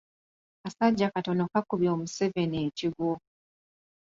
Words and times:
Kasajja 0.61 1.07
katono 1.13 1.43
kakubye 1.51 1.89
omuseveni 1.95 2.57
ekigwo. 2.67 3.11